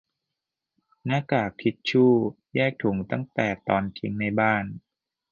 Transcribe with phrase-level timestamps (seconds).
[1.05, 2.05] -หน้ากาก ทิชชู
[2.55, 4.63] แยกถุงตั้งแต่ตอนทิ้งในบ้าน